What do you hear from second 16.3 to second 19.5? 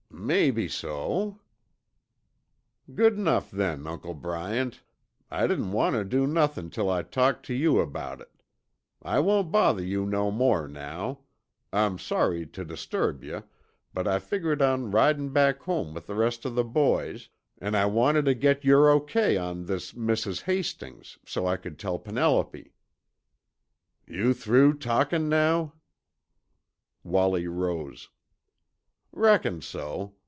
of the boys, an' I wanted tuh get yer okey